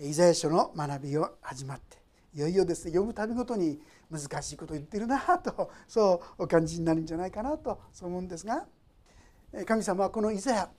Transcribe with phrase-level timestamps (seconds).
[0.00, 1.96] イザヤ書の学びを始まって
[2.34, 8.66] いよいよですね読むたびごとに難しいことを言ってるなと そうお感じになるんじゃないかなとそう思うんですが
[9.64, 10.70] 神様はこのイザヤ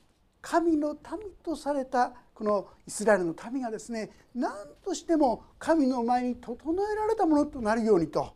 [0.41, 4.53] 神の民とされたこのイスラエルの民がですね何
[4.83, 8.36] としても神の前に整えられたものとなるようにと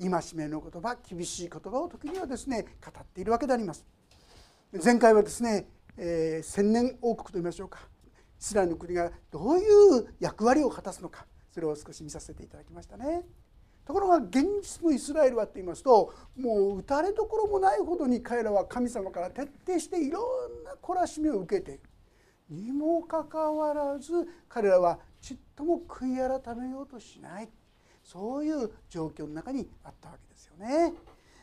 [0.00, 3.84] 戒めの言葉厳しい言葉を時にはですね語っているわけであります。
[4.82, 5.68] 前回はですね、
[5.98, 7.91] えー、千年王国といいましょうか
[8.42, 9.62] イスラエルの国がどうい
[10.00, 13.22] う役割を果たすのかそれを少し見させていただきましたね。
[13.84, 21.80] ところが現実のイスラエルはと言いますともう打たれどころもないほどに彼らは神様から徹底していろんな懲らしめを受けている
[22.50, 24.12] にもかかわらず
[24.48, 27.48] 彼らはちっとも悔い改めようとしない
[28.02, 30.92] そういう状況の中にあったわけですよね。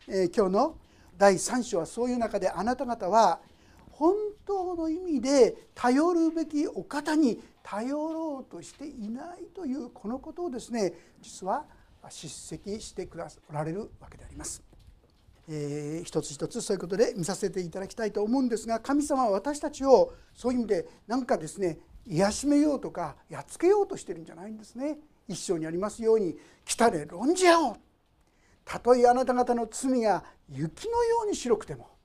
[0.07, 0.75] えー、今日の
[1.17, 3.39] 第3章はそういう中であなた方は
[3.99, 11.65] 本当の意味で頼るべきお方に頼ろうとしていないというこのことをですね実は
[12.07, 14.63] 叱責してくだおられるわけであります。
[15.49, 24.97] えー、一つ一つそういうことで見させていただきたいと思うんですが神様は私たちをそういう意味で何かですね癒しめようとかやっつけようとしてるんじゃないんですね。
[25.27, 27.75] 一章にありますように「来たれ論じ合おう」
[28.63, 31.99] たとえあなた方の罪が雪のように白くても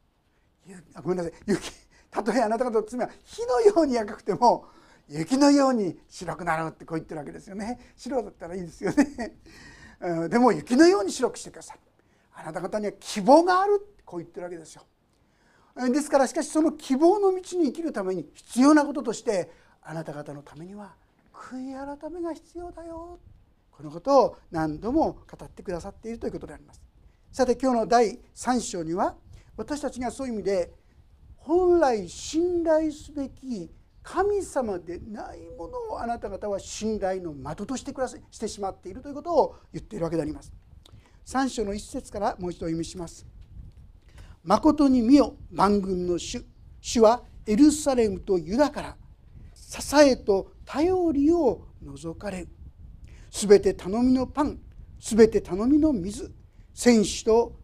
[1.02, 1.70] ごめんなさい雪
[2.14, 4.66] たとえあなた方の罪が火のように赤くても
[5.08, 7.78] 雪のように白くなるってこう言ってるわけですよね。
[7.96, 9.36] 白だったらいいですよね。
[10.30, 11.78] でも雪のように白くしてください。
[12.34, 14.82] あなた方には希望があるこう言ってるわけですよ。
[15.92, 19.50] ですからしかしその希望の道に生きるために必要なこととして
[19.82, 20.94] あなた方のためには
[21.32, 23.18] 悔い改めが必要だよ。
[23.72, 26.80] このことを何度も語ってくださっているということであります。
[27.32, 29.16] さて今日の第3章には
[29.56, 30.72] 私たちがそういう意味で
[31.46, 33.70] 本来信頼すべき
[34.02, 40.52] 神様でないものをあなた方は信頼の的としてくださしてしまっているということを言っているわけであります。
[41.26, 43.26] 3章の一節からもう一度お読みします。
[44.42, 46.44] 誠に見よ万軍の主
[46.80, 48.96] 主はエルサレムとユダから
[49.54, 52.48] 支えと頼りを除かれる
[53.30, 54.58] すべて頼みのパン
[54.98, 56.30] すべて頼みの水
[56.72, 57.60] 戦士と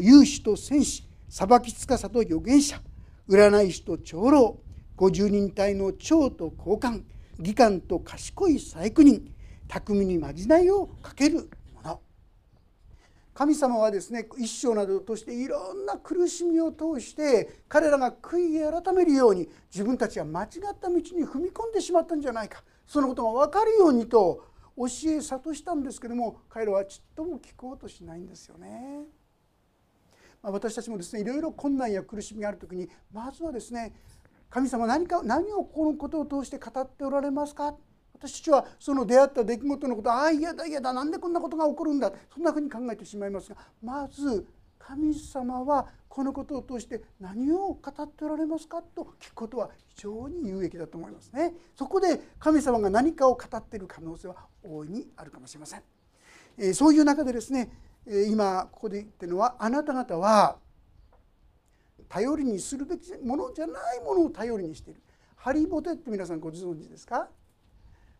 [0.00, 2.80] 勇士と戦士裁き司と預言者
[3.30, 4.58] 占い師と長老
[4.96, 7.04] 50人隊の長と高官
[7.38, 9.32] 義官と賢い細工人
[9.68, 12.00] 巧みにまじないをかける者
[13.32, 24.44] 神様はですね一生などとしていろんな苦しみを通して彼らが悔い改めるように自分たちは間違った道に踏み込んでしまったんじゃないかそのことが分かるようにと
[24.76, 29.04] 教え諭したんですけども彼らはちっとも聞こうとしないんですよね。
[30.42, 33.92] 私たちもですねいろいろ困難や苦しみがある時にまずはですね
[34.48, 37.74] 神様何か何をこのことを通して語っておられますか？
[38.14, 42.12] 私たちはその出会った出来事のことああ嫌だ嫌だなんでこんなことが起こるんだ？
[42.34, 44.46] そんなふうに考えてしまいますがまず
[44.78, 48.82] 神様はこのことを通して何を語っておられますか？
[48.82, 51.54] と聞くことは非常に有益だと思いますね。
[51.76, 55.82] そこで神様が何かを語っている可能性は大いにあるかもしれません。
[56.58, 57.70] えそういう中でですね
[58.28, 60.56] 今ここで言ってるのはあなた方は
[62.08, 65.00] 頼りにするべきものじゃないものを頼りにしている。
[65.36, 67.28] ハリボテって皆さんご存知ですか？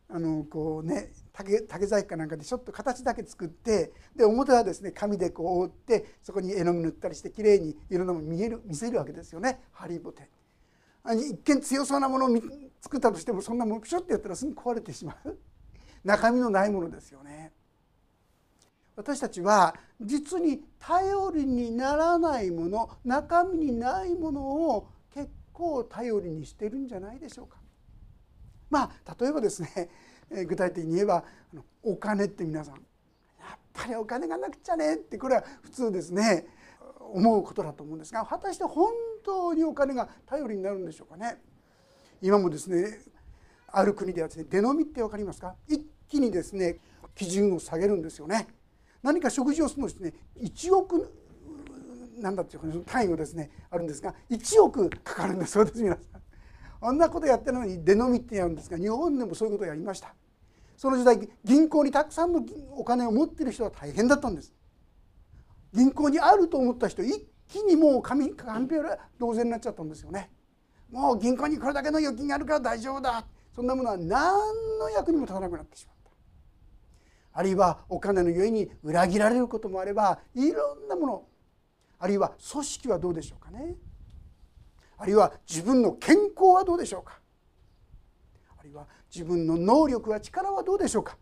[0.09, 9.61] あのこうね竹竹細工かなんかでちょっと形だけ作ってで表はですね紙でこう覆ってそこに絵の具塗ったりしてきれいにいろんなもの見える見せるわけですよね。
[9.73, 10.29] ハリボテ。
[11.15, 12.29] 一見強そうなものを
[12.81, 15.39] 作ったとしてもそんなものピショッてやったらすぐ壊れてしまう。
[16.05, 17.53] 中身のないものですよね。
[18.97, 27.57] 私たちは実に頼りにならないもの中身にないものを結構頼りにしてるんじゃないでしょうか。
[28.69, 29.89] まあ例えばですね
[30.47, 31.25] 具体的に言えば
[31.83, 36.47] お金って皆さんやっぱりお金がなくちゃねってこれは普通ですね
[37.13, 38.93] 思うことだと思うんですが果たして本
[39.25, 41.43] 当にお金が頼りになるんでしょうかね。
[42.23, 43.01] 今もですね
[43.69, 45.57] ある国ではですね出飲みって分かりますか？
[45.67, 46.79] 一気にですね
[47.15, 48.47] 基準を下げるんですよね。
[49.03, 50.13] 何か食事をするのですね
[50.43, 51.13] 1億
[52.21, 56.05] なんだっていうか、単位がですねあるんですが1億かかるんだそうです皆さん。
[56.83, 60.15] あんなことやってるのに出飲みってやるんですが日本でもそういうことをやりました。
[60.77, 62.43] その時代銀行にたくさんの
[62.73, 64.55] お金を持ってる人は大変だったんです。
[65.75, 70.31] 銀行にあると思った人一気にもう紙紙ペラ同然になっちゃったんですよね。
[70.91, 73.25] もう銀行にこれだけの預金があるから大丈夫だ
[73.55, 75.97] そんなものは何の役にも立たなくなってしまう。
[77.33, 81.25] あるいはお金のゆえに裏切られることもあればいろんなもの
[81.99, 83.77] あるいは組織はどうでしょうかね。
[84.97, 87.21] あるいは自分の健康はどうでしょうか。
[88.59, 91.17] あるいは自分の能力や力はどうでしょうか。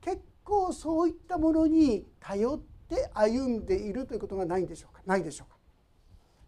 [0.00, 5.02] 結構そういったものに頼って歩んでいるということがないんでしょうか。
[5.06, 5.56] ないでしょうか。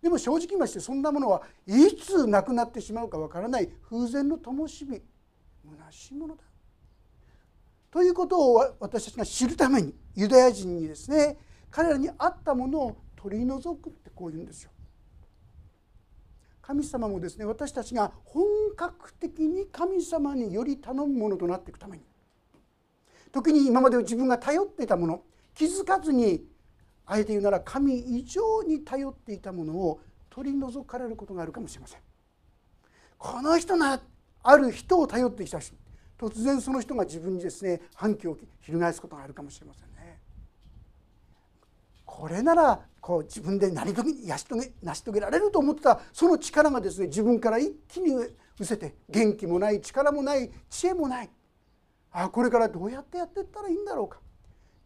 [0.03, 5.01] でも正直言いましてそんなものはいつなくなってしまうかわからない風前の灯火虚
[5.91, 6.43] しいものだ。
[7.93, 11.37] ということを私たちが知るためにユダヤ人にですね
[11.71, 14.71] 彼らに合ったものを取り除くってこう言うんですよ。
[16.63, 18.45] 神様もですね私たちが本
[18.75, 22.05] 格的に神様により頼むものとなっていくために
[23.31, 25.23] 時に今まで自分が頼っていたもの
[25.55, 26.45] 気づかずに
[27.05, 30.01] あえて言うなら神以上に頼っていたものを
[30.31, 32.01] 取り除かれることがあるかもしれません。
[33.19, 34.01] この人な
[34.43, 35.77] ある人を頼ってきた人
[36.19, 40.21] 突然その人が自分にですね反旗を翻すことがあるかもしれませんね。
[42.05, 48.15] これならこう自分で何時成し遂げ成し遂げられると思ってたその力がですね自分から一気に
[48.59, 51.31] 失せて元気もない力もない知恵もない。
[52.13, 54.21] あこれからどうやってやっていったらいいんだろうか。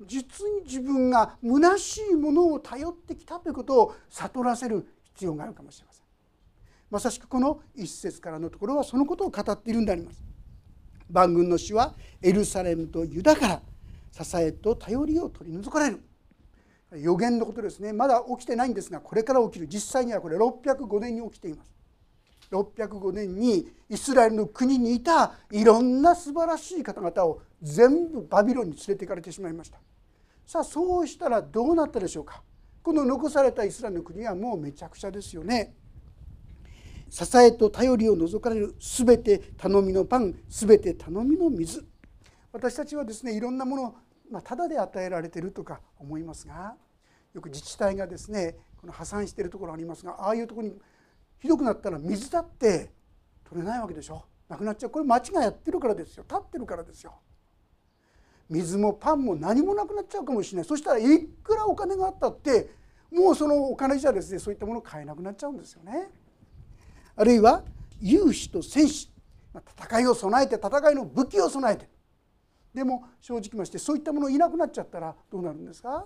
[0.04, 6.04] 実に自分が虚しいものを頼ってきたということを悟らせる必要があるかもしれません。
[6.90, 10.25] まさしくこの一節からのところはそのことを語っているんであります。
[11.10, 13.62] 万軍の主はエルサレムとユダから
[14.10, 16.00] 支えと頼りを取り除かれる。
[16.92, 17.92] 予言のことですね。
[17.92, 19.68] まだ起きてないんですがこれから起きる。
[19.68, 21.72] 実際にはこれ605年に起きています。
[22.50, 29.78] 605年にイスラエルの国にいたいろんな素晴らしい方々を全部バビロンに連れて行かれてしまいました。
[30.46, 32.42] さあそうしたらどうなったでしょうか。
[32.82, 35.74] この残されたイスラエルの国はもうめちゃくちゃですよね。
[37.08, 41.86] 支えと頼りを除かれる全て頼みのパン全て頼みの水。
[42.52, 43.94] 私たちはですねいろんなものを、
[44.30, 46.74] まあ、ただで与えられてるとか思いますが
[47.34, 50.74] よく自治体がですねこの破産しているところありますがああいうところに
[51.38, 52.90] ひどくなったら水だって
[53.44, 54.24] 取れないわけでしょ。
[54.48, 54.90] なくなっちゃう。
[54.90, 56.24] これ町がやってるからですよ。
[56.28, 57.14] 立ってるからですよ。
[58.48, 60.64] 水もパンも何もなくなっちゃうかもしれない。
[60.64, 62.70] そしたらいくらお金があったって
[63.10, 66.08] もうそのお金じゃですねそういったものを買えなくなっちゃうんですよね。
[67.16, 67.64] あるいは
[68.00, 69.10] 勇士と戦士。
[69.80, 71.88] 戦いを備えて戦いの武器を備えて。
[72.74, 76.04] でも正直ましてそういったものいなくなっちゃったらどうなるんですか？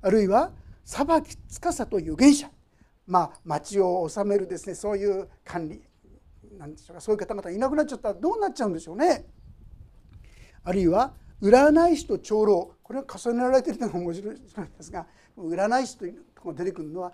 [0.00, 0.50] あるいは
[0.82, 2.50] 裁き司と預言者。
[3.06, 5.82] まあ町を治めるですねそういう管理。
[6.58, 9.26] なんでしょうかそういう方々いなくなっちゃったらどうなっちゃうんでしょうね？
[10.64, 11.12] あるいは
[11.42, 12.74] 占い師と長老。
[12.82, 14.40] これは重ねられてるのが面白いで
[14.80, 15.06] すが
[15.36, 17.12] 占い師というところが出てくるのは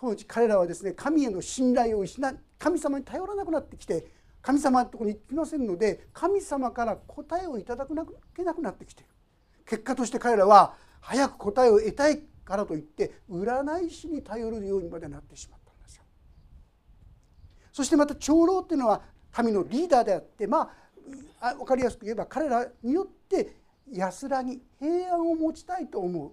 [0.00, 4.06] 当時彼らはですね神への信頼を失い神様に頼らなくなってきて
[4.40, 9.10] 神様のところに行きませんので神様から答えをいただくなけなくなってきている
[9.66, 16.02] 結果として彼らは早く答えを得たいからといって占い師に頼るようにまでなってしまったんですよ。
[17.72, 19.02] そしてまた長老っていうのは
[19.32, 20.70] 神のリーダーであってま
[21.40, 23.56] あ分かりやすく言えば彼らによって
[23.92, 26.32] 安らぎ平安を持ちたいと思う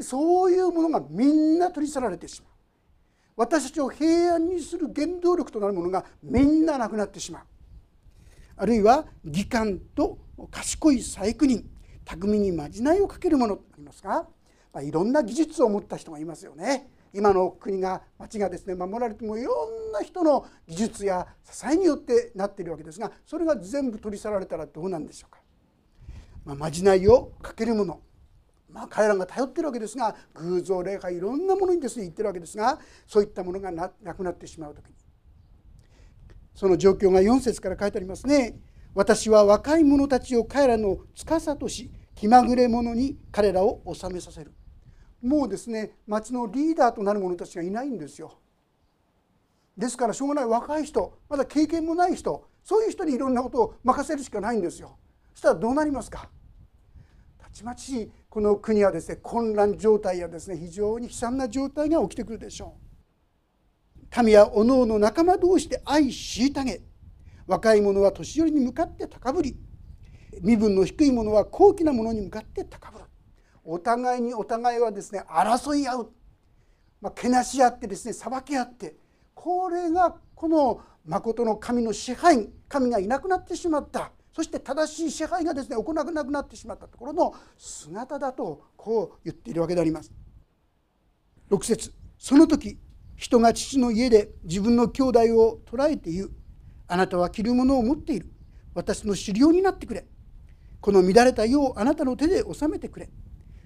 [0.00, 2.50] そういうものがみんな取り去られてしまう
[3.36, 7.42] 私たちを平安にする原動力となるものがみんななくなってしまう
[8.56, 10.18] あるいは義官と
[10.50, 11.68] 賢い細工人
[12.04, 14.26] 巧みにまじないをかけるものとありますが
[14.76, 16.90] まあ、いろんな技術を持った人がいますよね。
[17.14, 19.54] 今の国が町がですね守られてもいろ
[19.88, 25.40] んな人の技術や支えによってなっているわけですがそれが全部取り去られたらどうなんでしょうか。
[26.44, 28.00] まあ、まじないをかけるもの
[28.76, 34.94] まあ、彼らが頼ってるわけですが偶像霊がいろんなものにですね言ってるわけですがそういったものがなくなってしまう時に
[36.54, 38.58] その状況が4節から書いてありますね。
[38.94, 44.52] 私は若い者たちを彼らの司とし気まぐれ者に彼らを治めさせる。
[45.22, 48.38] もうですね町のリーダーとなる者たちがいないんですよ。
[49.76, 54.98] ですからしょうがない若い人まだ経験もない人そういう人にいろんなことを任せるしかないんですよ。
[55.32, 56.30] そしたらどうなりますか？
[57.56, 62.76] ちまちこの国はですね混乱状態やですね非常に悲惨な状態が起きてくるでしょ
[64.14, 64.22] う。
[64.22, 66.82] 民はおのおの仲間同士で愛虐げ
[67.46, 69.56] 若い者は年寄りに向かって高ぶり
[70.42, 73.04] 身分の低い者は高貴な者に向かって高ぶる。
[73.64, 76.10] お互いにお互いはですね争い合う、
[77.00, 78.96] まあ、けなし合ってですね裁き合って
[79.32, 84.12] これがこの誠の神の支配神がいなくなってしまった。
[84.36, 90.12] そして正しい支配がですね行わなくなってしまったところの姿だとこう言っているわけであります。
[91.50, 91.94] 6節。
[92.18, 92.78] その時
[93.16, 96.30] 人が父の家で自分の兄弟を捕らえて言う。
[96.86, 98.30] あなたは着るものを持っている。
[98.74, 100.06] 私の狩猟になってくれ。
[100.82, 103.08] この乱れた世をあなたの手で収めてくれ。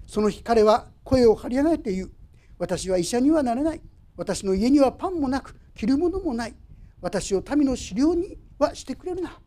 [0.07, 2.11] その日彼は声を張り上げて言う。
[2.57, 3.81] 私は医者にはなれない。
[4.15, 6.55] 私の家にはパンもなく着るものもない。
[7.01, 9.37] 私を民の狩猟にはしてくれるな。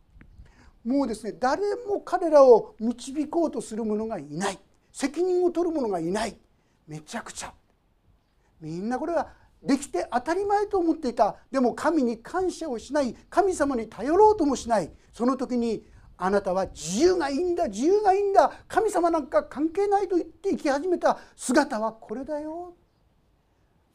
[0.85, 4.59] もうですね誰も彼らを導こうとする者がいない。
[4.91, 6.37] 責任を取る者がいない。
[6.87, 7.53] めちゃくちゃ。
[8.61, 9.27] みんなこれは
[9.61, 11.35] できて当たり前と思っていた。
[11.51, 13.15] でも神に感謝をしない。
[13.29, 14.91] 神様に頼ろうともしない。
[15.11, 15.83] その時に
[16.17, 17.67] あなたは自由がいいんだ。
[17.67, 18.51] 自由がいいんだ。
[18.67, 21.17] 神様なんか関係ないと言って生き始めた。
[21.35, 22.75] 姿はこれだよ。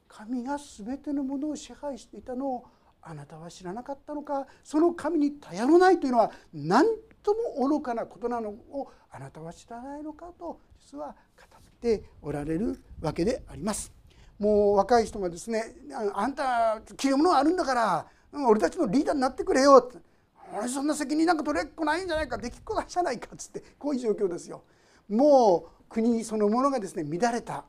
[0.08, 2.64] 神が全てのものを支配していたのを
[3.02, 6.86] あなたは知らなかったのかその神に頼らないというのは何
[7.22, 13.92] とも愚かなことなのをあなたは知らないのかと実は語っておられるわけであります。
[14.38, 15.76] もう若い人がですね
[16.14, 18.06] 「あんた着るものがあるんだから
[18.48, 19.98] 俺たちのリーダーになってくれよ」って
[20.56, 24.62] 「俺そんな責任なんか取れっこないんじゃないかできっこないじゃないか」っつってこういう状況ですよ。
[25.08, 27.64] もう国そのものがですね乱れた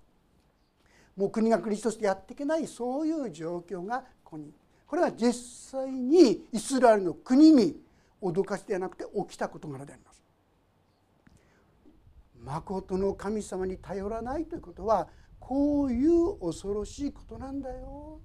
[1.17, 4.53] もう国が国としてやっていけないそういう状況がここに
[4.91, 5.31] これは実
[5.71, 7.77] 際にイスラエルの国に
[8.21, 10.21] 脅かしではなくて起きた事柄であります。
[12.43, 15.07] 誠の神様に頼らないということは
[15.39, 18.19] こういう恐ろしいことなんだよ。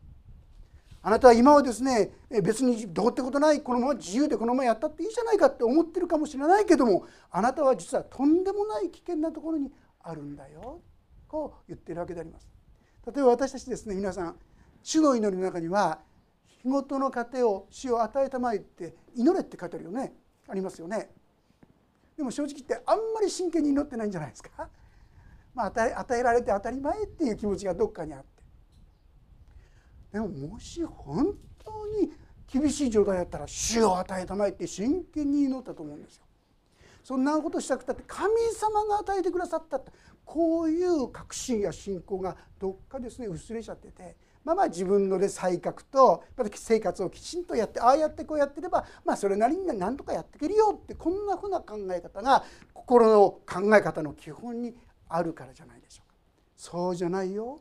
[1.02, 2.10] あなたは今はですね
[2.42, 9.70] 別にどうってことないこのまま自由でこのままやったっていいじゃないかって思ってるかもしれないけどもあなたは実はとんでもない危険なところに
[10.02, 10.80] あるんだよ
[11.28, 12.50] こう言ってるわけであります。
[13.06, 14.36] 例えば私たちですね皆さん
[14.82, 16.00] 主の祈りの中には
[16.66, 20.12] 日ごとの糧を主を与えたまえって祈れって書いてあるよね
[20.48, 21.10] ありますよね。
[22.16, 24.68] でも正直言ってあんまり真剣に祈ってないんじゃないですか。
[25.54, 28.42] まあ、与え与えられて当たり前っていう気持ちがどっかにあって
[30.12, 32.12] でももし本当に
[32.46, 36.24] 厳しい状態だったら主を与えたまえって真剣に祈ったと思うんですよ。
[37.02, 39.92] そんなことしたくたって神様が与えてくださったって
[40.24, 46.22] こういう確信や信仰がどっかですね薄れちゃっててまあまあ自分ので才覚と
[46.54, 54.76] 生活をきちんとやってああやってこうやってればまあそれなりになんとかやっていけるよってこんなふうな考え方が心の考え方の基本に
[55.08, 56.14] あるからじゃないでしょうか。
[56.56, 57.60] そうじゃないよ。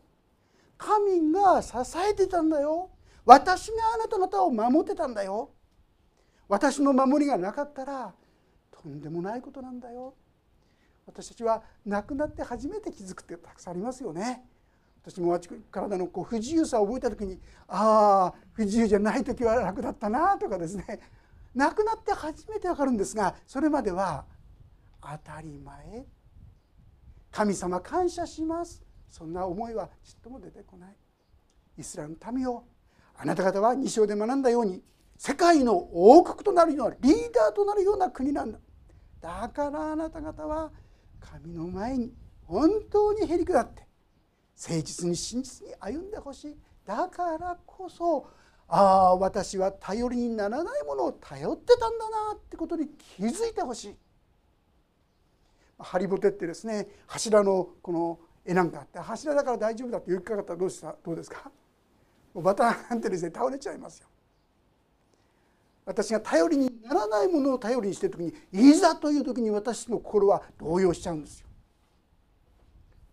[0.77, 1.73] 神が支
[2.07, 2.91] えてたんだよ。
[3.25, 5.49] 私があなた方を守ってたんだよ。
[6.47, 8.13] 私の守りがなかったら
[8.69, 10.13] とんでもないことなんだよ。
[11.07, 14.45] 私たちは亡くなって初めて気づくってたくさんありますよね。
[15.05, 20.99] 私も体のこう不自由さを覚えた時にああ不自由じゃない時は楽だったなとかですね。
[21.53, 24.25] 亡くなって初めて分かるんですがそれまでは
[24.99, 26.05] 当たり前。
[27.31, 28.83] 神様感謝します。
[29.09, 30.97] そんな思いはちっとも出てこない。
[31.77, 32.63] イスラエルの民を
[33.15, 34.83] あなた方は2章で学んだように
[35.17, 38.59] 世界の王国となるようなリーダーとなるような国なんだ。
[39.21, 40.71] だからあなた方は
[41.19, 42.11] 神の前に
[42.43, 43.84] 本当にへり下って
[44.57, 48.27] 誠実に真実に歩んでほしいだからこそ
[48.67, 48.77] あ
[49.09, 53.95] あ私は頼りにならないものを頼ってたんだなってことに気づいてほしい
[55.77, 61.51] ハリボテってですね柱のこの絵なんかあって柱だから大丈夫だって言いかかったらどうしたどうですか？
[62.33, 64.07] バターンってですね倒れちゃいますよ。
[65.85, 71.47] 私が頼りにならないものを頼りにしてる時にいざという時に私の心は動揺しちゃうんですよ。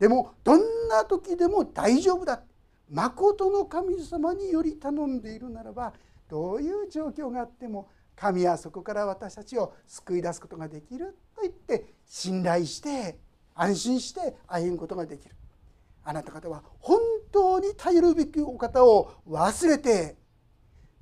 [0.02, 2.42] でもどんな時でも大丈夫だ。
[2.90, 5.92] 誠の神様により頼んでいるならば
[6.28, 13.16] どういう状況があっても神はそこから私たちを救い出すことができると言って信頼して
[13.54, 15.36] 安心して歩むことができる。
[16.02, 16.98] あなた方は本
[17.30, 20.16] 当に頼るべきお方を忘れて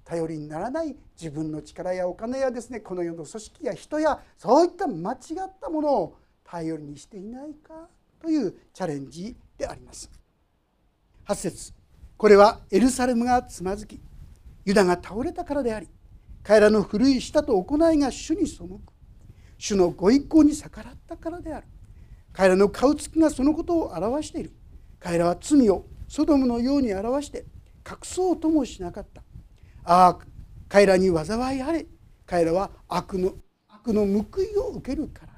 [0.04, 7.88] 頼りにならない自分の力やお金やですねこの世の組織や人やそういった間違ったものを頼りにしていないか。
[8.20, 10.10] というチャレンジであります。
[11.26, 11.72] 8節
[12.16, 14.00] これはエルサレムがつまずき
[14.64, 15.88] ユダが倒れたからであり
[16.42, 18.68] 彼らの古い舌と行いが主に背く
[19.60, 21.66] 主のご一行に逆らったからである。
[22.32, 24.52] 彼らの顔つきがそのことを表している。
[24.98, 27.44] 彼らは罪をソドムのように表して
[27.86, 29.22] 隠そうともしなかった。
[29.84, 30.18] ああ
[30.66, 31.86] 彼らに災いあれ。
[32.24, 33.34] 彼らは悪の
[33.68, 35.29] 悪の報いを受けるから。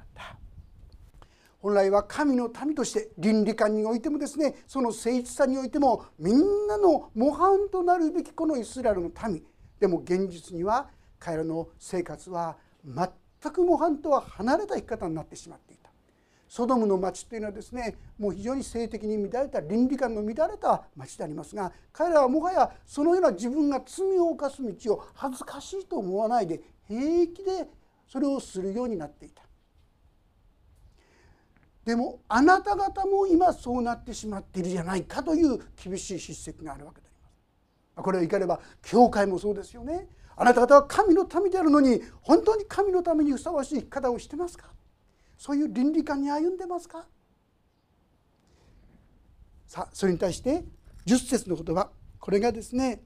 [1.63, 9.41] 本来は神の民として倫理観においてもですねその誠実さにおいてもみんなの模範となるべきこのイスラエルの民。
[9.79, 15.89] でも現実には彼らの生活は全く模範とは離れた生き方になってしまっていた。
[16.49, 27.69] ソドムの町というのはですねもう非常に性的に乱れた倫理観の乱れた町でありますが彼らはもはやそのような自分が罪を犯す道を恥ずかしいと思わないで平気で
[28.05, 29.42] それをするようになっていた。
[31.85, 37.17] でもあなた方も今そうなってしまっているじゃないかという厳しい叱責があるわけであり
[37.95, 38.03] ます。
[38.05, 40.07] これをいかれば教会もそうですよね。
[40.35, 44.67] あなた方は神の民であるのに本当に神のためにふさわしい生き方をしてますか？
[45.37, 47.05] そういう倫理観に歩んでますか？
[49.67, 50.63] さあそれに対して
[51.05, 51.89] 10節の言葉。
[52.19, 53.01] これがですね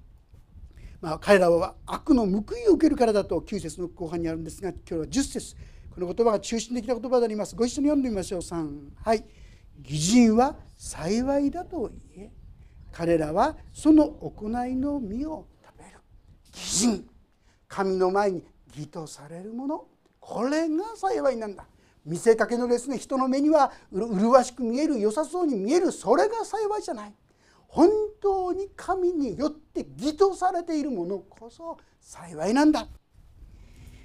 [0.99, 5.55] まあ、彼らは悪の報いを受けるからだと9節の後半にあるんですが今日は10節。
[5.97, 7.55] この言葉が中心的な言葉であります。
[7.55, 8.41] ご一緒に読んでみましょう。
[8.41, 9.25] 3はい。
[9.83, 12.31] 義人は幸いだと言え。
[12.91, 15.99] 彼らはその行いの実を食べる。
[16.53, 17.09] 義人。
[17.67, 19.85] 神の前に義とされるもの。
[20.19, 21.65] これが幸いなんだ。
[22.05, 25.91] 見せかけのですね人の目には麗しく見える良さそうに見える。
[25.91, 27.13] それが幸いじゃない。
[27.67, 27.89] 本
[28.21, 32.87] 当に神によって義とされているものこそ幸いなんだ。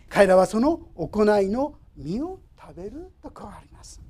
[0.09, 4.01] 彼らはその行いの実を食べるとこうあります。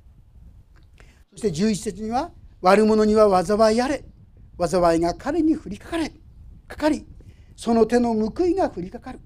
[1.31, 4.03] そして11節には悪者には災いあれ。
[4.59, 6.11] 災いが彼に降りかかれ
[6.67, 7.07] かかり
[7.55, 9.19] その手の報いが降りかかる。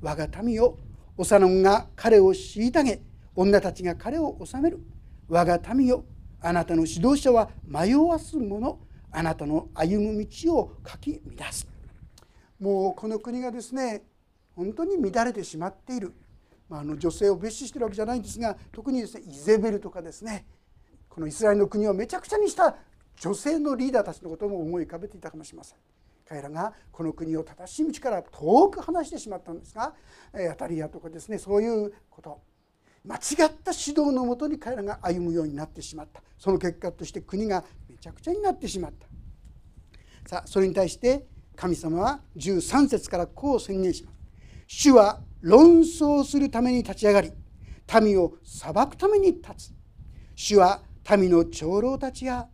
[0.00, 0.78] 我が民を
[1.16, 3.02] 幼子が彼を虐げ
[3.34, 4.80] 女たちが彼を治める。
[5.28, 6.04] 我が民よ
[6.40, 8.78] あなたの指導者は迷わす者
[9.10, 11.66] あなたの歩む道をかき乱す。
[12.60, 14.02] もうこの国がですね
[14.54, 16.14] 本当に乱れてしまっている、
[16.68, 20.46] まあ、あの女性を蔑視してるわけじゃないんですが特にですねイゼベルとかですね
[21.08, 22.76] このイスラエルの国をめちゃくちゃにした
[23.20, 25.78] 女性のリーダーたちのことも思い浮かべていたかもしれません。
[26.28, 29.94] 彼らがこの国を正しい道から遠く離してしまったんですが
[30.50, 32.40] アタリアとかですねそういうこと
[33.04, 33.22] 間違っ
[33.62, 39.06] た指導のもとに彼らが歩むようになってしまったその結果として国がめちゃくちゃになってしまった
[40.28, 44.16] さあそれに対して神様は13節からこう宣言します。
[44.66, 47.32] 主は論争するために立ち上がり
[48.02, 49.74] 民を裁くために立つ。
[50.34, 50.82] 主は
[51.16, 52.48] 民の長老たちや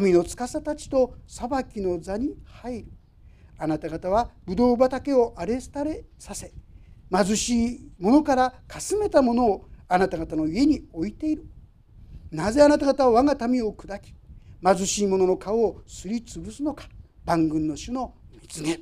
[0.00, 2.92] 民の司たちと裁きの座に入る。
[3.58, 6.52] あなた方はブドウ畑を荒れ廃れさせ
[7.12, 11.44] 貧しい者からかすめたものをあなた方の家に置いている。
[12.30, 14.14] なぜあなた方は我が民を砕き
[14.64, 16.88] 貧しい者の顔をすりつぶすのか。
[17.24, 18.80] 万軍の主の蜜げ。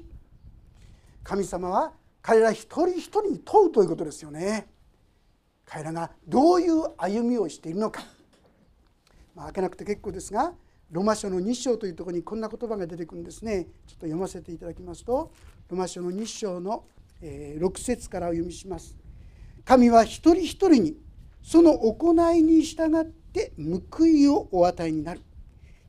[1.24, 1.92] 神様は
[2.29, 4.69] 彼ら一人一人に問うということですよね。
[5.64, 8.03] 彼らがどういう歩みをしているのか、
[9.35, 10.53] まあ、開けなくて結構ですが
[10.91, 13.64] ロマ書の2章というところにこんな言葉が出てくるんですね。
[13.64, 15.33] ちょっと読ませていただきますと
[15.71, 16.85] ロマ書の2章の
[17.23, 18.95] 6節からお読みします。
[19.64, 20.97] 神は一人一人に
[21.43, 23.53] その行いに従って
[23.91, 25.23] 報いをお与えになる。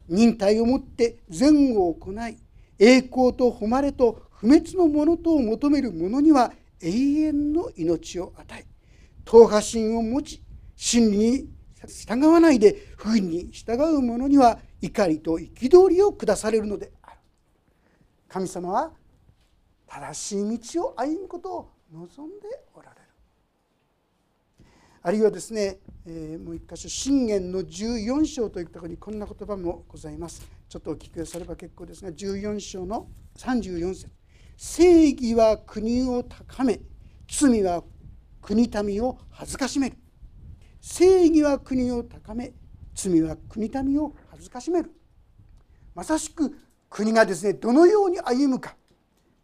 [0.07, 2.37] 忍耐をもって善を行い
[2.79, 8.65] 栄光と誉れと不滅のものとを求める者には永遠の命を与え
[9.25, 10.41] 党派心を持ち
[10.75, 11.49] 真理に
[11.87, 17.17] 従わないで不義に従う者には怒りと憤りを下されるのである。
[18.29, 18.91] 神様は
[19.87, 23.01] 正しい道を歩むことを望んでおられる。
[25.01, 30.41] あるいはですね、えー、もう一箇所信玄の14章というところにこんな言葉もございます。
[30.67, 34.18] ちょっとお聞きくだされば結構ですが14章の34節。
[34.61, 36.81] 正義は国を高め
[37.29, 37.81] 罪は
[38.41, 39.95] 国民を恥ずかしめる。
[40.81, 42.51] 正義は国を高め
[42.93, 44.91] 罪は国民を恥ずかしめる。
[45.95, 46.53] まさしく
[46.89, 48.75] 国がですねどのように歩むか。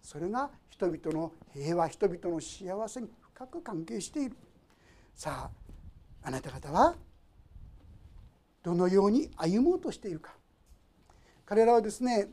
[0.01, 4.36] それが人々の平和人々の幸せに深く関係している。
[5.15, 5.49] さ
[6.23, 6.93] ああなた方は
[8.62, 10.36] どのように歩もうとしているか。
[11.45, 12.28] 彼らはですね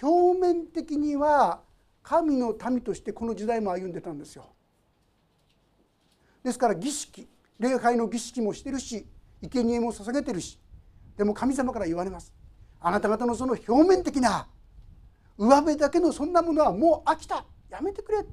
[0.00, 1.62] 表面的には
[2.02, 4.50] 神の民としてこの時代も歩んでたんですよ。
[6.42, 9.06] ですから儀式礼拝の儀式もしてるし
[9.42, 10.58] 生贄も捧げてるし
[11.16, 12.32] でも神様から言われます。
[12.80, 14.48] あなた方のその表面的な
[15.38, 17.44] 上辺だけのそんなものはもう飽きた。
[17.70, 18.24] やめてくれ。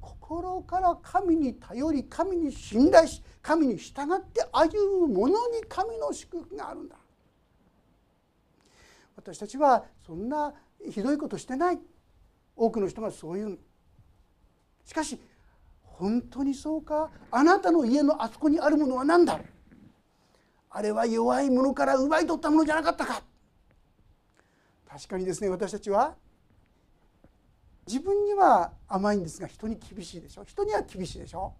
[0.00, 6.96] 心から神に頼り神に信頼し神に従って歩む者に神の祝福があるんだ。
[9.16, 10.54] 私たちはそんな
[10.88, 11.78] ひどいことしてない。
[12.56, 13.58] 多くの人がそう言う
[14.84, 15.18] しかし
[15.82, 17.10] 本当にそうか？
[17.30, 19.40] あなたの家のあそこにあるものは何だ？
[20.70, 23.22] あれは弱い者から奪い取ったものじゃなかったか？
[24.88, 26.14] 確かにですね私たちは
[27.86, 30.44] 自分には甘いんですが人に厳しいでしょ？
[30.44, 31.54] 人には厳しいでしょ？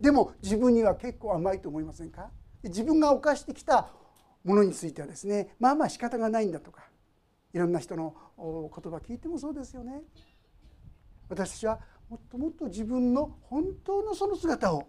[0.00, 2.30] でも自分には結構甘いと思いませんか？
[2.62, 3.88] 自分が犯してきた
[4.44, 6.82] ものについてはですねまあまあ仕方がないんだとか
[7.54, 10.02] いろんな人の言葉聞いてもそうですよね。
[11.28, 11.78] 私たちは
[12.10, 14.88] もっともっと自分の本当のその姿を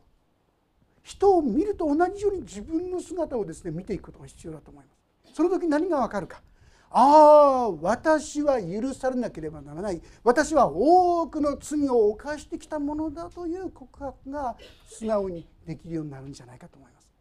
[1.04, 4.91] 人を見ると同じように自分の姿をですね見ていくことが必要だと思いま
[5.25, 5.34] す。
[5.36, 6.41] その時何がわかるか。
[6.89, 10.01] ああ私は許されなければならない。
[10.23, 17.13] 私は多くの罪を犯してきたものだという告白が素直にできるようになるんじゃないかと思います。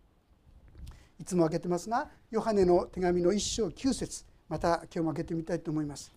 [1.21, 4.25] いつも開けてますがヨハネの手紙の1章9節。
[4.49, 6.15] また今日も開けてみたいと思います。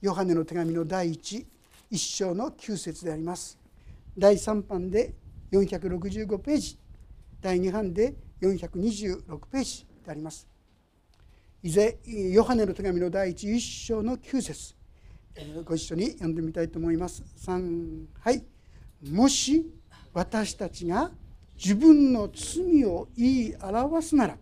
[0.00, 1.46] ヨハネの手紙の第11
[1.94, 3.58] 章の9節であります。
[4.16, 5.14] 第3版で
[5.52, 6.78] 465ページ
[7.40, 10.46] 第2版で426ページであります。
[11.62, 14.74] いぜヨハネの手紙の第1章の9節
[15.64, 17.22] ご一緒に読んでみたいと思います。
[17.46, 18.44] 3はい
[19.10, 19.64] もし
[20.12, 21.10] 私たちが
[21.56, 24.36] 自分の罪を言い表すなら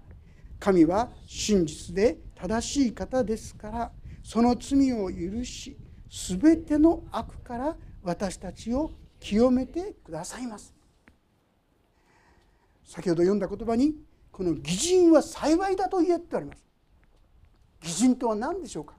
[0.58, 5.76] 神は真実で正しい方ですからその罪を許し
[6.08, 10.74] 全ての悪から私たちを清めてくださいます。
[12.84, 13.94] 先ほど読んだ言葉に
[14.32, 16.64] この義人は幸いだと言えってあります。
[17.82, 18.94] 義人とは何でしょうか？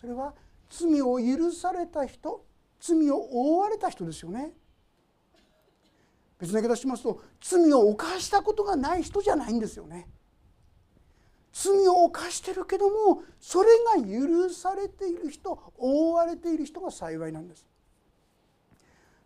[0.00, 0.34] それは
[0.68, 2.44] 罪を許された人
[2.80, 4.52] 罪を覆われた人ですよね。
[6.40, 10.08] 別な言い方しますと罪を犯したことがない人じゃないんですよね。
[11.52, 17.66] 罪を犯してるけどもそれが許されている人覆われている人が幸いなんです。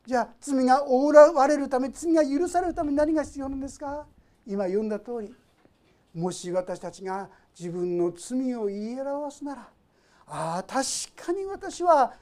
[0.07, 4.07] じゃあ罪が覆われるため罪が許されるために何が必要なんですか？
[4.47, 5.35] 今読んだ通り
[6.15, 9.69] もし私たちが自分の罪を言い表すなら
[10.29, 10.85] ああ確
[11.17, 12.15] かに私は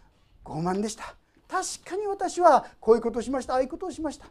[0.44, 1.14] 傲慢でした。
[1.46, 4.26] 確かに私はこういうことをしましたああいうことをしました、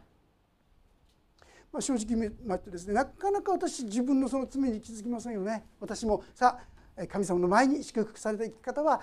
[1.74, 5.64] まあ、正直言いましてですねなかなか私自分のその罪に気づきませんよね。
[5.80, 6.56] 私もさ
[6.96, 9.00] あ神様の前に祝福された生き方は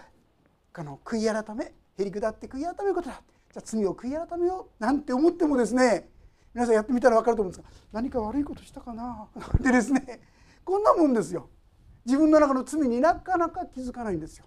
[0.74, 1.74] あの悔い改めへ
[2.06, 3.22] り下って悔い改めることだ。
[3.52, 6.10] じゃあ罪を悔い改めようなんて思ってもですね
[6.54, 9.28] 皆さんやってみたら分かると思うんですが何か悪いことしたかな？
[9.60, 10.22] でですね
[10.64, 11.50] こんなもんですよ。
[12.06, 14.46] 自分の中の罪になかなか気づかないんですよ。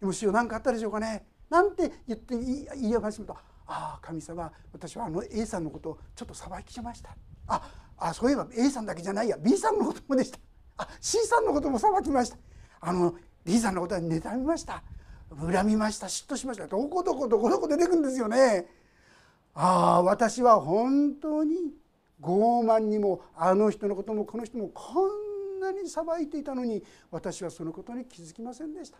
[0.00, 1.26] でも主よ何かあったでしょうかね？
[1.48, 3.34] なんて言って言い始めた
[3.68, 7.62] 「ああ神様私はあの A さんのことをちょっと裁きしました」あ
[7.98, 9.36] あそういえば A さんだけじゃないや。
[9.38, 10.38] B さんのこともでした。
[10.76, 12.36] あ C さんのことも裁きました。
[12.80, 14.82] あの D さんのことは妬みました。
[15.36, 16.06] 恨みました。
[16.06, 16.66] 嫉妬しました。
[16.66, 18.68] どこどこどこどこ出てくるんですよね。
[19.54, 21.74] ああ私は本当に
[22.20, 28.98] 傲慢にもあの人のこともこの人もこんなに裁いていたのに私はそのことに気づきませんでした。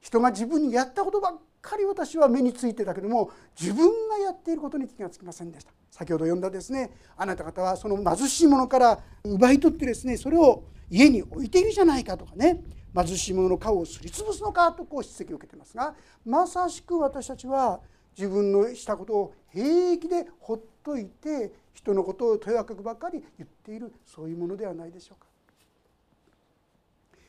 [0.00, 3.30] 人が自分にやったことばっかり私は目についてたけども
[3.60, 5.72] 自分がやっていることに気がつきませんでした。
[5.90, 12.62] 先ほど読んだですねあなた方はその貧しいものから奪い取ってですねそれを家に置いているじゃないかとかね
[12.94, 17.80] 貧しい者の顔をすりつぶすのかとこう指摘を受けてますがまさしく私たちは
[18.16, 25.26] 自分のしたことを平気でほっといて人のことをとやかくばっかり言っているそういうものではないでしょうか。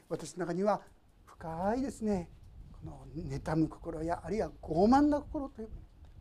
[0.09, 0.79] 私の中には
[1.25, 2.29] 深いですね
[2.87, 5.69] の妬む心やあるいは傲慢な心という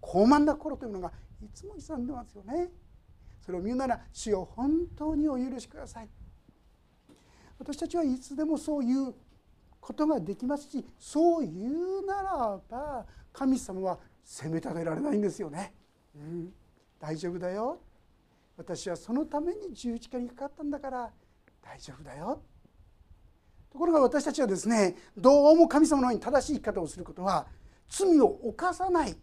[0.02, 2.68] 傲慢な心というものがいつも勇んでますよね。
[3.40, 6.08] それを見るなら主よ本当にお許しください。
[7.58, 9.14] 私たちはいつでもそういう
[9.80, 15.74] ことができますしそう言うならば神様は責め立てられないんですよね。
[16.14, 16.52] うん、
[16.98, 17.80] 大丈夫だよ。
[18.56, 21.10] 私はそのために十字架にかかったんだから
[21.62, 22.42] 大丈夫だよ。
[23.76, 27.46] ところが私たちはですねどうも神様のように正しい生き方をすることは
[27.90, 29.14] 罪を犯さない。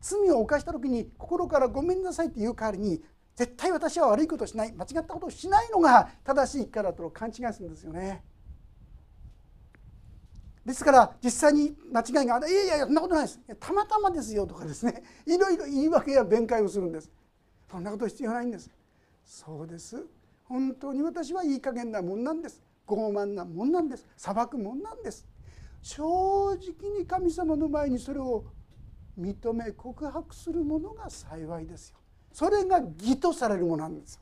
[0.00, 3.02] 罪を犯した時に心からごめんなさいって言う代わりに
[3.34, 4.72] 絶対私は悪いことをしない。
[4.72, 8.22] 間違ったことをしないのが正しい生き方だと勘違いするんですよね。
[10.64, 12.48] ですから実際に間違いがある。
[12.48, 13.40] いやいやそんなことないです。
[13.58, 15.02] たまたまですよとかですね。
[15.26, 17.10] いろいろ言い訳や弁解をするんです。
[17.68, 18.70] そんなこと必要ないんです。
[19.24, 20.06] そうです。
[20.44, 22.67] 本当に私はいい加減なもんなんです。
[22.94, 24.06] 傲慢なもんなんです。
[24.16, 25.26] 裁くもんなんです。
[25.82, 26.04] 正
[26.52, 28.44] 直に神様の前にそれを
[29.18, 31.98] 認め告白するものが幸いですよ。
[32.32, 34.20] それが義とされるものなんです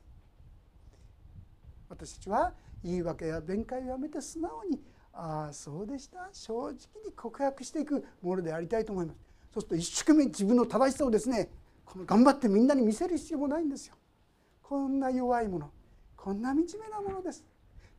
[1.89, 2.53] 私たちは
[2.83, 4.81] 言い訳や弁解をやめて素直に
[5.13, 6.29] ああそうでした。
[6.31, 6.71] 正直
[7.05, 9.19] に告白していくものでありたいと思います。
[9.53, 11.49] そうすると一生懸命自分の正しさをですね
[11.85, 13.95] この頑張ってみんなに見せる必要もないんですよ。
[14.61, 15.71] こんな弱いもの
[16.15, 17.43] こんな惨めなものです。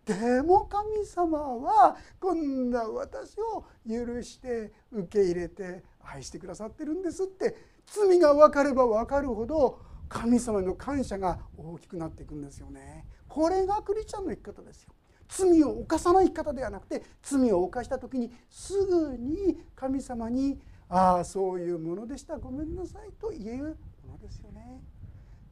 [0.09, 14.95] でも神様はこんな私を許して受け入れて愛してくださってるんですって罪が分かれば分かるほど神様の感謝が大きくなっていくんですよねこれがクリスチャンの生き方ですよ
[15.29, 24.83] 罪を犯さない生き方ではなくて罪を犯した時にすぐに神様に「ああそういうものでしたごめんなさい」と言えるものですよね。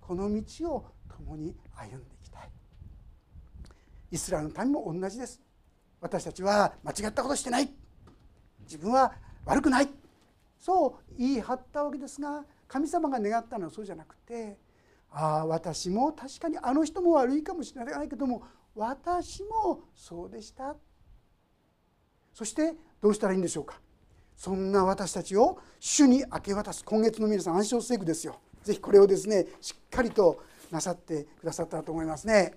[0.00, 2.15] この道を共に歩んで。
[4.10, 5.40] イスラエルの民も同じです。
[6.00, 7.70] 私たちは間違ったことしてない。
[8.60, 9.12] 自分は
[9.44, 9.88] 悪くない。
[10.58, 14.58] そう言い張ったわけですが神様が願ったのはそうじゃなくて
[15.10, 18.42] ああ私も確かにあの人も悪いかもしれないけども
[18.74, 20.76] 私もそうでした。
[22.32, 23.80] そしてどうしたらいいんでしょうか。
[24.36, 28.38] そんな私たちを主に明け渡す今月の皆さん暗唱聖句ですよ。
[28.62, 32.54] ぜひこれをですねしっかりとなさってくださったらと思いますね。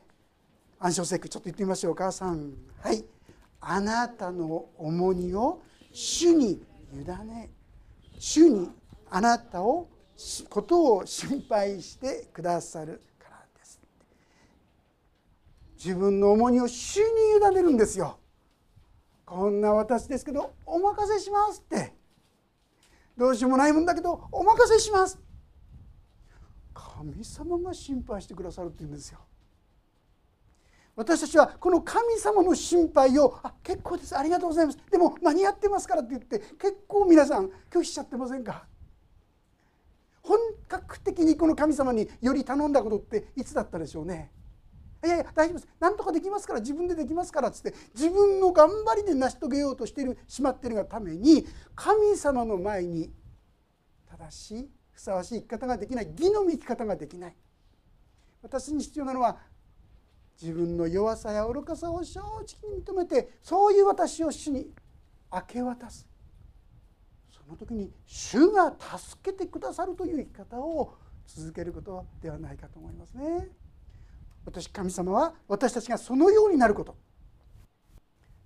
[0.81, 2.07] 暗唱聖句ちょっと言ってみましょうか。
[2.07, 3.03] 3はい。
[3.59, 5.61] あなたの重荷を
[5.91, 6.63] 主に
[6.93, 7.49] 委ね
[8.17, 8.69] 主に
[9.09, 9.89] あなたを
[10.49, 13.81] ことを心配してくださるからです
[15.77, 17.03] 自分の重荷を主に
[17.37, 18.17] 委ねるんですよ。
[19.25, 21.93] こんな私ですけどお任せしますって。
[23.17, 25.19] どうしようもないもんだけどお任せします
[26.73, 29.19] 神様が心配してくださるって言うんですよ。
[30.99, 34.17] 私たちはこの神様の心配を「あ結構です。
[34.17, 34.77] ありがとうございます。
[34.91, 38.65] でも間に合ってますから」って言って結構皆さん拒否しちゃってませんか？
[40.21, 44.29] 本格的にこの神様により頼んだことっていつだったでしょうね？
[45.01, 45.69] いやいや大丈夫です。
[45.79, 53.09] なんとかできますから自分でできますからっつって自分の頑張りで成し遂げようとしてるしまっているがために神様の前に
[54.05, 57.35] 正しいふさわしい生き方ができない義の生き方ができない。
[58.41, 59.37] 私に必要なのは
[60.41, 64.71] 自分の弱さや愚かさを正直に認めてそういう私を主に
[65.31, 66.07] 明け渡す。
[67.29, 73.49] その時に主が助けてくださるという生き方を続けることではないかと思いますね。
[74.45, 76.95] 私神様は私たちがそのようになること。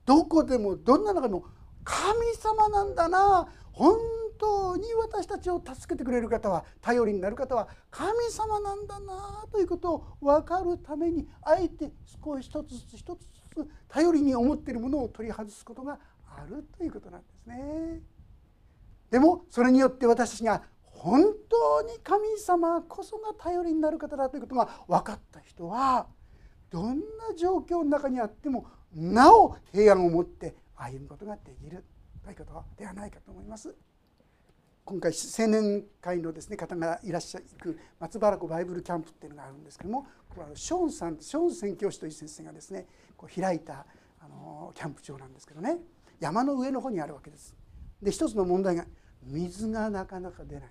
[0.05, 1.45] どこでもどんな中でも
[1.83, 3.47] 神様なんだな。
[3.71, 3.97] 本
[4.37, 11.91] 当に私たちを助けてくれる方は頼りになる方は神様なんだなということを分かるためにあえて
[12.23, 13.19] 少し一つずつ一つ
[13.55, 18.01] ずつ頼りに思っているものを取り外すことがあるということなんですね。
[19.09, 26.07] でもそれによって私たちが本当に神様こそが頼りになる方だということが分かった人は
[26.71, 27.03] どんな
[27.37, 28.65] 状況の中にあっても
[28.95, 31.83] なお平安を持って歩むことができる
[32.23, 33.75] ということではないかと思います。
[34.85, 43.85] 今回青年会のですね方がいらっしゃる松原湖バイブルキャンプっていうのがあるんですけどもこれはショーンさんショーン宣教師という先生がですねこう開いた
[44.19, 45.77] あのキャンプ場なんですけどね
[46.19, 47.55] 山の上の方にあるわけです。
[48.01, 48.85] で一つの問題が
[49.23, 50.69] 水がなかなか出ない。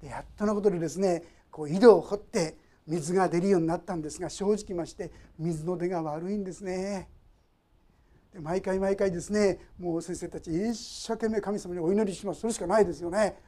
[0.00, 7.08] でやっとのことでですねこう井戸を掘って水が出るようになったんですが正直まして水の出が悪いんですね。
[8.32, 12.40] で毎回毎回ですねもう先生たち一生懸命神様にお祈りします。
[12.40, 13.38] それしかないですよね。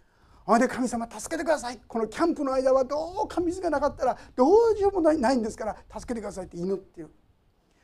[0.45, 1.79] ほいで神様助けてください。
[1.87, 7.11] このキャンプの間はどうか水がなかったらどうしようもないないんですから助けてくださいって祈ってる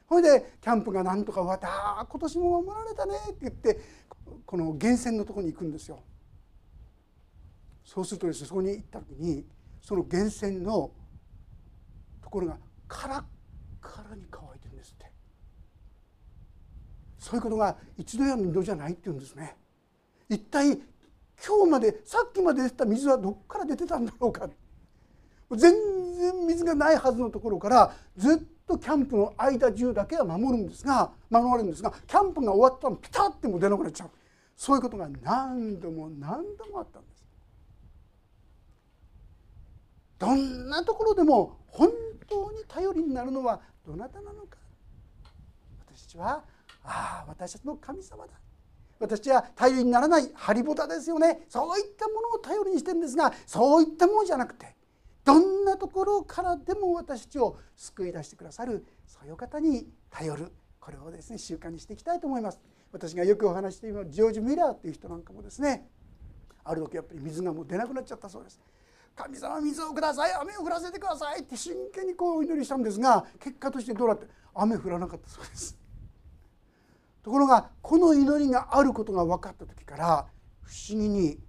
[0.07, 2.07] ほいでキャンプがなんとか終わった。
[2.09, 3.15] 今年も守られたね。
[3.31, 3.81] って言って
[4.47, 6.03] この源泉のとこに行くんですよ。
[7.85, 9.45] そうするとですねそこに行った時に
[9.81, 10.91] その源泉の
[12.23, 13.25] ところがカラッ
[13.81, 14.56] カラに乾い
[17.27, 19.57] そういうことが一度や二度じゃないって言うんですね。
[20.29, 20.75] 一体
[21.45, 24.49] 今日までさっきまで出てた水はどっから出てたんだろうか。
[25.51, 25.75] 全
[26.15, 34.11] 然水がないはずのところからずっとキャンプの間中だけは守るんですが守られるんですがキャンプが終わったらピタッても出なくなっちゃう。
[34.57, 37.27] そういうことが何度も何度もあったんです。
[40.21, 41.91] どんなところでも本
[42.29, 44.59] 当に頼りになるのはどなたなのか。
[45.89, 46.45] 私たちは
[46.87, 48.33] ああ私たちの神様だ。
[48.99, 51.45] 私は頼りにならないハリボタですよね。
[51.49, 54.75] そういったものを頼りにしてるんですがそういったものじゃなくて
[55.25, 60.53] どんなところからでも私たちを救い出してくださるそういう方に頼る。
[60.81, 62.61] これをですね習慣にしていきたいと思います。
[62.93, 65.89] 私がよくお話しているジョージ・ミラーっていう人なんかもですね
[66.65, 68.61] ある時やっぱり水がもう出なくなっちゃったそうです。
[69.15, 70.33] 神様水をください。
[70.35, 75.77] 雨を降らせてくださいって真剣にこうお祈りしたんですが結果としてどうなって雨降らなかったそうです。
[77.27, 80.27] ところがこの祈りがあることが分かった時から
[80.63, 81.41] 不思議に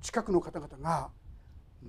[0.00, 1.10] 近くの方々が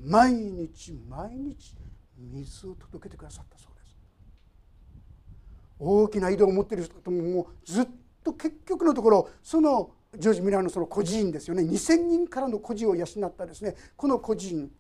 [0.04, 1.76] 毎日毎日
[2.18, 3.96] 水を届けてくださったそうです。
[5.78, 7.88] 大きな井戸を持っている人とももうずっ
[8.24, 11.62] と結局のところそのジョージ・ミラーのその孤児院ですよね。
[11.62, 13.76] 2,000人からの孤児を養ったですね。
[13.96, 14.72] この孤児院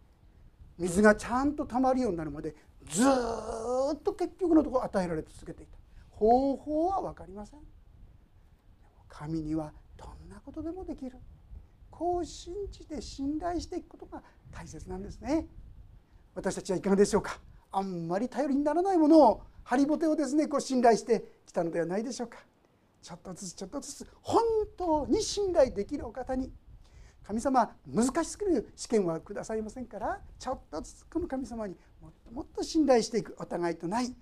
[0.79, 2.55] 水がちゃんとたまるようになるまで
[2.89, 5.77] ずっと結局のところ与えられ続けていた。
[6.09, 7.59] 方法は分かりません。
[9.17, 11.17] 神にはどんなことでもできる。
[11.89, 15.47] こう信じて信頼していくことが大切なんですね。
[16.35, 17.39] 私たちはいかがでしょうか？
[17.71, 22.37] あんまり頼りにならないものをハリボテをですねこう信頼してきたのではないでしょうか？
[23.01, 24.39] ちょっとずつちょっとずつ本
[24.77, 26.51] 当に信頼できるお方に。
[27.23, 34.13] 神様難しすぎる試験はくださいませんからちょっとずつこの神様にもっともっと信頼していくお互いとない。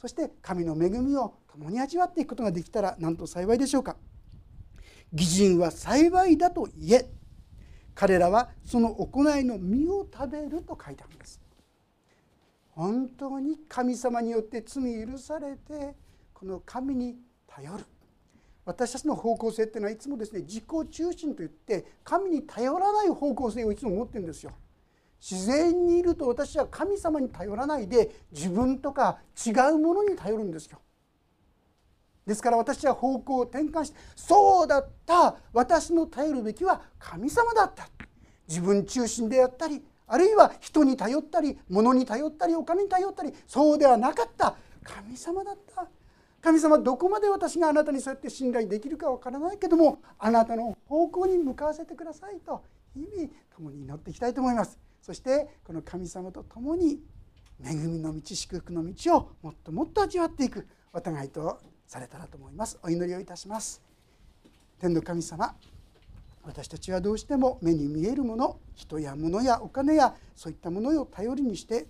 [0.00, 3.96] そして神の恵みを共に味わっていくことができたらなんと幸いでしょうか？
[5.12, 7.10] 義人は幸いだと言え
[7.94, 11.40] 彼らはその行いの実を食べると書いてあるんです
[12.70, 15.94] 本当に神様によって罪許されて
[16.32, 17.84] この神に頼る
[18.64, 24.52] 私たちの方向性っていうのはいつもですね自己中心といって神に頼らない方向性をいつも持ってるんですよ。
[25.20, 30.80] 自然にいると私は神様に頼らないで自分とか違うものに頼るんですよ。
[32.30, 37.88] ですから私は方向を転換してそうだった私の頼るべきは神様だった。
[38.46, 44.54] 自分中心であったりあるいは人に頼ったり物に頼ったりお金に頼ったりそうではなかった。
[44.84, 45.88] 神様だった。
[46.40, 52.62] 神様どこまで私があなたにそうやって信頼できるかわからないけどもあなたの方向に向かわせてくださいと
[52.94, 54.78] 日々共に祈っていきたいと思います。
[55.02, 57.00] そしてこの神様と共に
[57.60, 60.68] 恵みの道祝福の道をもっともっと味わっていく。
[60.92, 62.78] お互いとされたらと思います。
[62.84, 63.82] お祈りをいたします。
[64.78, 65.56] 天の神様
[66.44, 71.88] 私たちはどうしても目に見えるもの人や物やお金やそういったものを頼りにして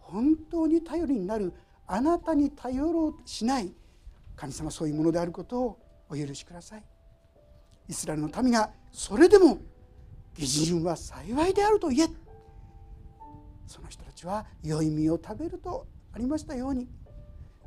[0.00, 1.52] 本当に頼りになる
[1.86, 3.72] あなたに頼ろうしない
[4.34, 5.78] 神様そういうものであることを
[6.10, 6.82] お許しください。
[7.88, 9.58] イスラエルの民がそれでも
[10.36, 12.10] 義人は幸いであると言え。
[13.64, 16.88] その人たちは良い実を食べるとありましたように。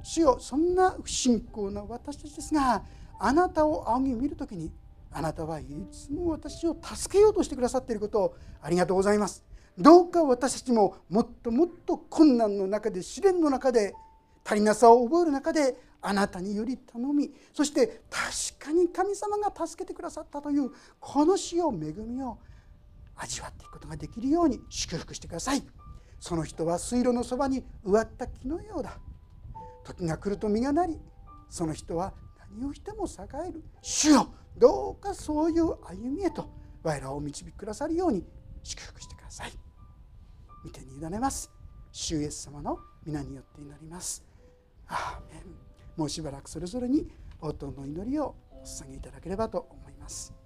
[0.04, 2.84] 主よそんな不信仰な私たちですが
[3.20, 4.72] あなたを仰ぎ見る時に
[5.14, 5.66] あなたはい。
[5.92, 9.44] つも私を助けようとしてくださっていることをありがとうございます
[9.78, 13.94] どうか私たちももっともっと困難の中で試練の中で
[14.46, 22.40] 足りなさを覚える中であなたにより頼みそして確かに神様が助けてくださったというこの死を恵みを
[23.16, 25.64] 味わっていくことができるように祝福してください。
[26.20, 28.98] その人は水路のそばに植わった木のようだ。
[29.84, 31.00] 時が来ると実がなり
[31.50, 32.14] その人は
[32.56, 33.64] 何をしても栄える。
[33.82, 36.50] 主よどうかそういう歩みへと
[36.84, 38.26] 我らを導きくださるように
[38.64, 39.52] 祝福してください。
[40.64, 41.52] 見てに委ねます。
[41.92, 44.24] 主イエス様の皆によって祈ります。
[44.88, 45.44] アーメン。
[45.98, 50.41] もうしばらくそれぞれに応答の祈りをお捧げいただければと思います。